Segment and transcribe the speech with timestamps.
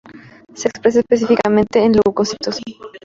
[0.55, 2.57] Se expresa específicamente en leucocitos.